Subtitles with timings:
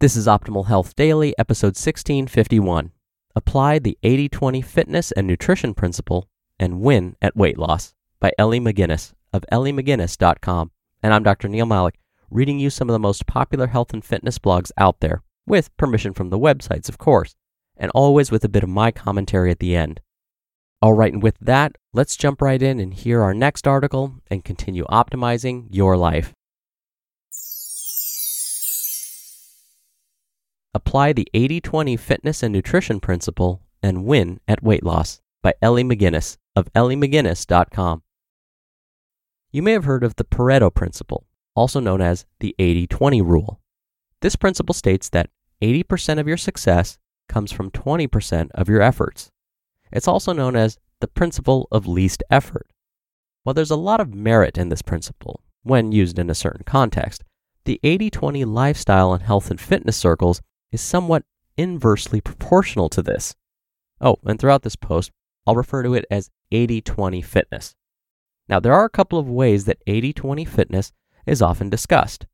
[0.00, 2.92] This is Optimal Health Daily, episode 1651.
[3.34, 8.60] Apply the 80 20 fitness and nutrition principle and win at weight loss by Elly
[8.60, 10.70] McGuinness of ellymcguinness.com.
[11.02, 11.48] And I'm Dr.
[11.48, 11.98] Neal Malik,
[12.30, 16.14] reading you some of the most popular health and fitness blogs out there, with permission
[16.14, 17.34] from the websites, of course,
[17.76, 20.00] and always with a bit of my commentary at the end.
[20.80, 24.44] All right, and with that, let's jump right in and hear our next article and
[24.44, 26.35] continue optimizing your life.
[30.76, 35.82] Apply the 80 20 fitness and nutrition principle and win at weight loss by Elly
[35.82, 38.02] McGuinness of ellymcguinness.com.
[39.50, 43.58] You may have heard of the Pareto principle, also known as the 80 20 rule.
[44.20, 45.30] This principle states that
[45.62, 49.30] 80% of your success comes from 20% of your efforts.
[49.90, 52.66] It's also known as the principle of least effort.
[53.44, 57.24] While there's a lot of merit in this principle when used in a certain context,
[57.64, 61.24] the 80 20 lifestyle and health and fitness circles is somewhat
[61.56, 63.34] inversely proportional to this.
[64.00, 65.10] Oh, and throughout this post,
[65.46, 67.74] I'll refer to it as 80 20 fitness.
[68.48, 70.92] Now, there are a couple of ways that 80 20 fitness
[71.26, 72.26] is often discussed.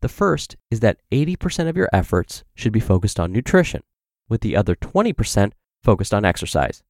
[0.00, 3.82] The first is that 80% of your efforts should be focused on nutrition,
[4.28, 6.82] with the other 20% focused on exercise.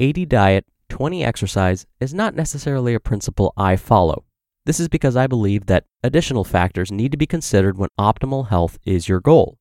[0.00, 4.24] 80 diet, 20 exercise is not necessarily a principle I follow.
[4.64, 8.78] This is because I believe that additional factors need to be considered when optimal health
[8.84, 9.58] is your goal.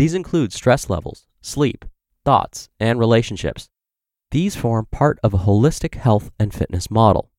[0.00, 1.84] These include stress levels, sleep,
[2.24, 3.68] thoughts, and relationships.
[4.30, 7.30] These form part of a holistic health and fitness model.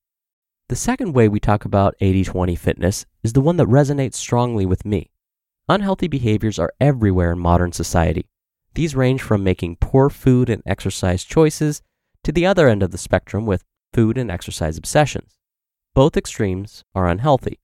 [0.70, 4.68] The second way we talk about 80 20 fitness is the one that resonates strongly
[4.68, 5.10] with me.
[5.68, 8.28] Unhealthy behaviors are everywhere in modern society.
[8.76, 11.82] These range from making poor food and exercise choices
[12.24, 15.40] to the other end of the spectrum with food and exercise obsessions.
[15.96, 17.58] Both extremes are unhealthy.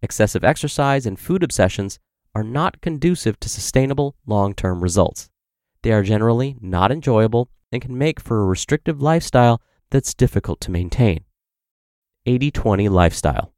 [0.00, 1.98] Excessive exercise and food obsessions
[2.34, 5.30] are not conducive to sustainable long term results.
[5.82, 10.70] They are generally not enjoyable and can make for a restrictive lifestyle that's difficult to
[10.70, 11.24] maintain.
[12.26, 13.52] 80 20 lifestyle.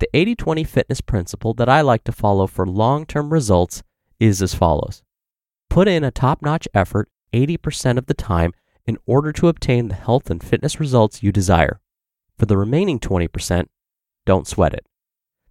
[0.00, 3.82] The 80 20 fitness principle that I like to follow for long term results
[4.20, 5.02] is as follows
[5.70, 8.52] Put in a top notch effort 80% of the time
[8.86, 11.80] in order to obtain the health and fitness results you desire.
[12.38, 13.66] For the remaining 20%,
[14.24, 14.86] don't sweat it.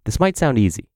[0.04, 0.88] This might sound easy,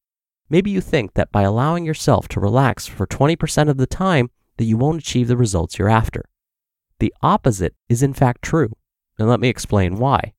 [0.52, 4.64] Maybe you think that by allowing yourself to relax for 20% of the time that
[4.64, 6.26] you won't achieve the results you're after.
[6.98, 8.76] The opposite is in fact true,
[9.18, 10.34] and let me explain why.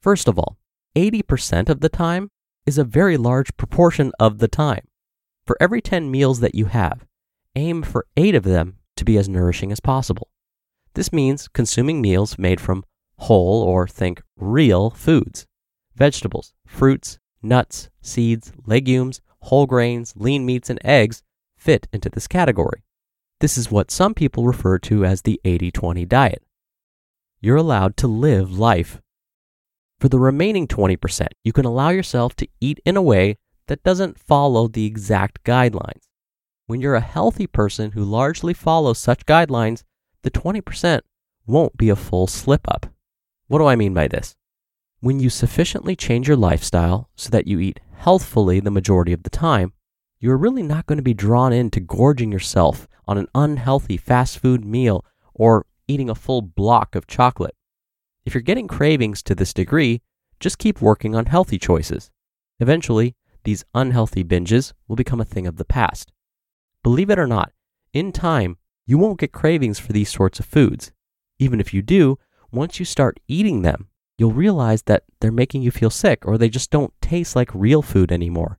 [0.00, 0.58] First of all,
[0.96, 2.32] 80% of the time
[2.66, 4.88] is a very large proportion of the time.
[5.46, 7.06] For every 10 meals that you have,
[7.54, 10.30] aim for 8 of them to be as nourishing as possible.
[10.94, 12.82] This means consuming meals made from
[13.18, 15.46] whole or think real foods
[15.94, 21.22] vegetables, fruits, nuts, seeds, legumes, whole grains, lean meats, and eggs
[21.56, 22.82] fit into this category.
[23.40, 26.42] This is what some people refer to as the 80 20 diet.
[27.40, 29.00] You're allowed to live life.
[30.00, 33.38] For the remaining 20%, you can allow yourself to eat in a way
[33.68, 36.08] that doesn't follow the exact guidelines.
[36.66, 39.82] When you're a healthy person who largely follows such guidelines,
[40.22, 41.00] the 20%
[41.46, 42.86] won't be a full slip up.
[43.48, 44.36] What do I mean by this?
[45.04, 49.28] When you sufficiently change your lifestyle so that you eat healthfully the majority of the
[49.28, 49.74] time,
[50.18, 54.38] you are really not going to be drawn into gorging yourself on an unhealthy fast
[54.38, 55.04] food meal
[55.34, 57.54] or eating a full block of chocolate.
[58.24, 60.00] If you're getting cravings to this degree,
[60.40, 62.10] just keep working on healthy choices.
[62.58, 66.12] Eventually, these unhealthy binges will become a thing of the past.
[66.82, 67.52] Believe it or not,
[67.92, 68.56] in time,
[68.86, 70.92] you won't get cravings for these sorts of foods.
[71.38, 72.18] Even if you do,
[72.50, 73.88] once you start eating them,
[74.18, 77.82] you'll realize that they're making you feel sick or they just don't taste like real
[77.82, 78.58] food anymore.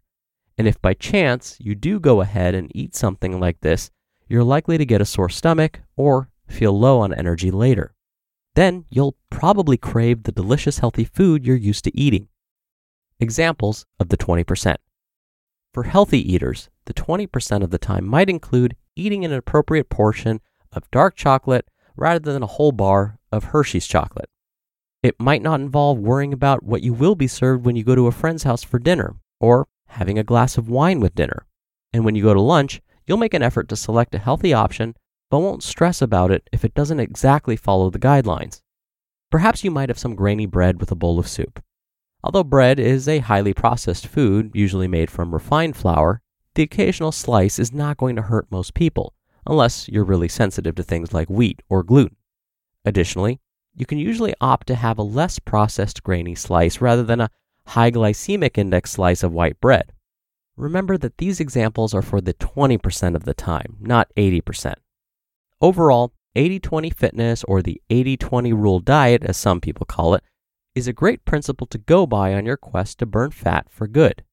[0.57, 3.91] And if by chance you do go ahead and eat something like this,
[4.27, 7.93] you're likely to get a sore stomach or feel low on energy later.
[8.55, 12.29] Then you'll probably crave the delicious healthy food you're used to eating.
[13.19, 14.77] Examples of the 20%.
[15.73, 20.39] For healthy eaters, the 20% of the time might include eating an appropriate portion
[20.71, 24.29] of dark chocolate rather than a whole bar of Hershey's chocolate.
[25.03, 28.07] It might not involve worrying about what you will be served when you go to
[28.07, 31.45] a friend's house for dinner or having a glass of wine with dinner.
[31.93, 34.95] And when you go to lunch, you'll make an effort to select a healthy option,
[35.29, 38.61] but won't stress about it if it doesn't exactly follow the guidelines.
[39.31, 41.61] Perhaps you might have some grainy bread with a bowl of soup.
[42.23, 46.21] Although bread is a highly processed food, usually made from refined flour,
[46.55, 49.13] the occasional slice is not going to hurt most people,
[49.45, 52.15] unless you're really sensitive to things like wheat or gluten.
[52.83, 53.39] Additionally,
[53.75, 57.29] you can usually opt to have a less processed grainy slice rather than a
[57.67, 59.91] high glycemic index slice of white bread.
[60.55, 64.75] Remember that these examples are for the 20% of the time, not 80%.
[65.61, 70.23] Overall, 80 20 fitness, or the 80 20 rule diet, as some people call it,
[70.73, 74.23] is a great principle to go by on your quest to burn fat for good.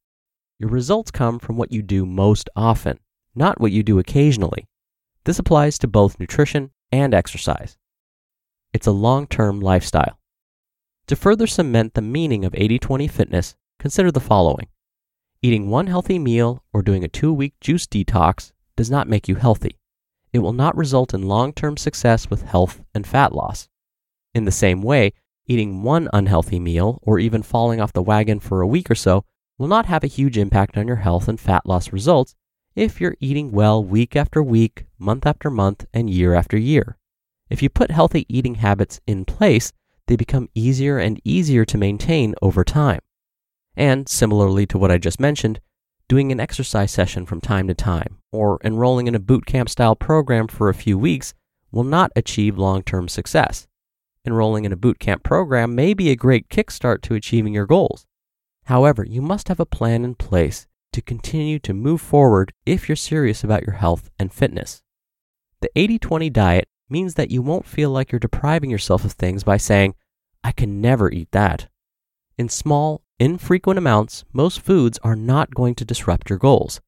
[0.58, 2.98] Your results come from what you do most often,
[3.34, 4.66] not what you do occasionally.
[5.24, 7.78] This applies to both nutrition and exercise.
[8.72, 10.18] It's a long term lifestyle.
[11.08, 14.68] To further cement the meaning of 80 20 fitness, consider the following
[15.42, 19.34] Eating one healthy meal or doing a two week juice detox does not make you
[19.34, 19.78] healthy.
[20.32, 23.68] It will not result in long term success with health and fat loss.
[24.34, 25.12] In the same way,
[25.46, 29.26] eating one unhealthy meal or even falling off the wagon for a week or so
[29.58, 32.34] will not have a huge impact on your health and fat loss results
[32.74, 36.96] if you're eating well week after week, month after month, and year after year.
[37.52, 39.72] If you put healthy eating habits in place,
[40.06, 43.00] they become easier and easier to maintain over time.
[43.76, 45.60] And similarly to what I just mentioned,
[46.08, 49.94] doing an exercise session from time to time or enrolling in a boot camp style
[49.94, 51.34] program for a few weeks
[51.70, 53.66] will not achieve long term success.
[54.24, 58.06] Enrolling in a boot camp program may be a great kickstart to achieving your goals.
[58.64, 62.96] However, you must have a plan in place to continue to move forward if you're
[62.96, 64.82] serious about your health and fitness.
[65.60, 69.42] The 80 20 diet means that you won't feel like you're depriving yourself of things
[69.42, 69.94] by saying,
[70.44, 71.68] I can never eat that.
[72.38, 76.80] In small, infrequent amounts, most foods are not going to disrupt your goals.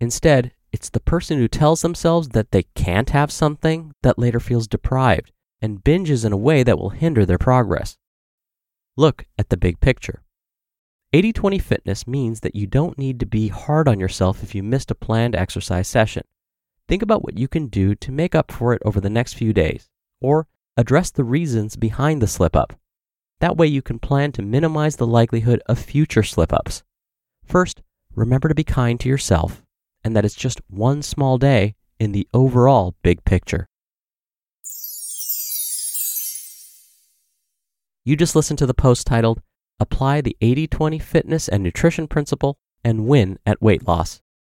[0.00, 4.68] Instead, it's the person who tells themselves that they can't have something that later feels
[4.68, 5.32] deprived
[5.62, 7.96] and binges in a way that will hinder their progress.
[8.96, 10.22] Look at the big picture.
[11.12, 14.62] 80 20 fitness means that you don't need to be hard on yourself if you
[14.62, 16.24] missed a planned exercise session.
[16.88, 19.52] Think about what you can do to make up for it over the next few
[19.52, 19.88] days,
[20.20, 20.46] or
[20.76, 22.74] address the reasons behind the slip up.
[23.40, 26.84] That way, you can plan to minimize the likelihood of future slip ups.
[27.44, 27.82] First,
[28.14, 29.62] remember to be kind to yourself,
[30.04, 33.68] and that it's just one small day in the overall big picture.
[38.04, 39.42] You just listened to the post titled,
[39.80, 44.22] Apply the 80 20 Fitness and Nutrition Principle and Win at Weight Loss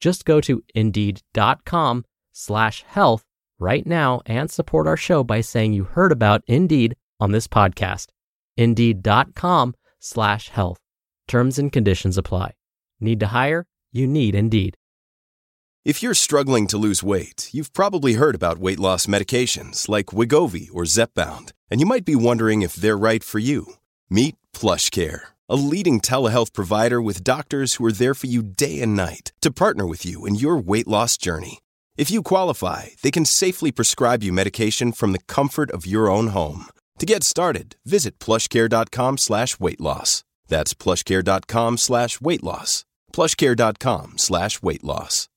[0.00, 3.24] Just go to indeed.com slash health
[3.58, 8.06] right now and support our show by saying you heard about Indeed on this podcast.
[8.56, 10.78] Indeed.com slash health.
[11.26, 12.54] Terms and conditions apply.
[13.00, 13.66] Need to hire?
[13.92, 14.76] You need Indeed.
[15.84, 20.68] If you're struggling to lose weight, you've probably heard about weight loss medications like Wegovy
[20.72, 23.74] or Zepbound, and you might be wondering if they're right for you.
[24.10, 28.94] Meet PlushCare, a leading telehealth provider with doctors who are there for you day and
[28.94, 31.58] night to partner with you in your weight loss journey.
[31.96, 36.28] If you qualify, they can safely prescribe you medication from the comfort of your own
[36.28, 36.66] home.
[36.98, 40.22] To get started, visit plushcare.com slash weight loss.
[40.48, 42.84] That's plushcare.com slash weight loss.
[43.12, 45.28] plushcare.com slash weight loss.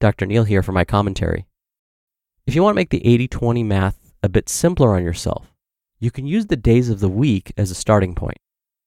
[0.00, 0.26] Dr.
[0.26, 1.46] Neal here for my commentary.
[2.44, 5.52] If you want to make the 80 20 math a bit simpler on yourself,
[6.00, 8.38] you can use the days of the week as a starting point.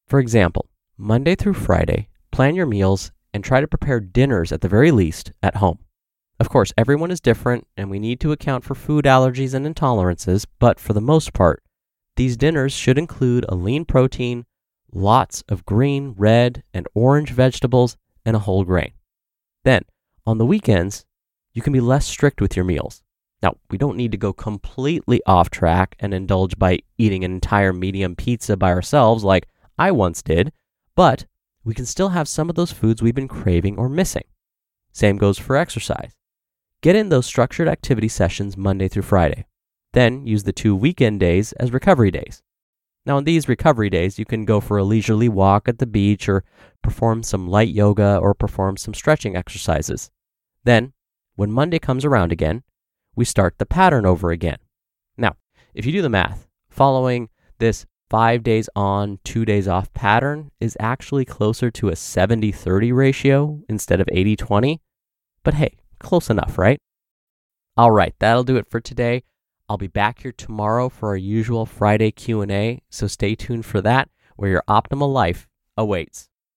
[0.07, 4.69] For example, Monday through Friday, plan your meals and try to prepare dinners at the
[4.69, 5.79] very least at home.
[6.39, 10.45] Of course, everyone is different and we need to account for food allergies and intolerances,
[10.59, 11.63] but for the most part,
[12.17, 14.45] these dinners should include a lean protein,
[14.93, 18.91] lots of green, red, and orange vegetables, and a whole grain.
[19.63, 19.83] Then,
[20.25, 21.05] on the weekends,
[21.53, 23.01] you can be less strict with your meals.
[23.41, 27.73] Now, we don't need to go completely off track and indulge by eating an entire
[27.73, 30.51] medium pizza by ourselves like I once did,
[30.95, 31.25] but
[31.63, 34.23] we can still have some of those foods we've been craving or missing.
[34.91, 36.13] Same goes for exercise.
[36.81, 39.45] Get in those structured activity sessions Monday through Friday.
[39.93, 42.43] Then use the two weekend days as recovery days.
[43.05, 46.27] Now, on these recovery days, you can go for a leisurely walk at the beach
[46.27, 46.43] or
[46.81, 50.09] perform some light yoga or perform some stretching exercises.
[50.63, 50.93] Then,
[51.35, 52.63] when Monday comes around again,
[53.15, 54.57] we start the pattern over again.
[55.17, 55.35] Now,
[55.73, 57.29] if you do the math, following
[57.59, 62.91] this five days on, two days off pattern is actually closer to a 70 30
[62.91, 64.81] ratio instead of 80 20.
[65.43, 66.79] But hey, close enough, right?
[67.77, 69.23] All right, that'll do it for today.
[69.67, 74.09] I'll be back here tomorrow for our usual Friday Q&A, so stay tuned for that
[74.35, 75.47] where your optimal life
[75.77, 76.29] awaits.